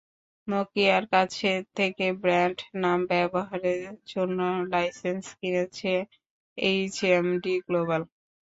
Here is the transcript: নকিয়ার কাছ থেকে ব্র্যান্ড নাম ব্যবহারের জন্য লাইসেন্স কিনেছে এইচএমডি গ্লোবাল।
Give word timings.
নকিয়ার 0.47 1.03
কাছ 1.13 1.31
থেকে 1.77 2.05
ব্র্যান্ড 2.21 2.59
নাম 2.75 2.99
ব্যবহারের 3.09 3.81
জন্য 4.07 4.39
লাইসেন্স 4.71 5.25
কিনেছে 5.39 5.93
এইচএমডি 6.57 7.55
গ্লোবাল। 7.67 8.01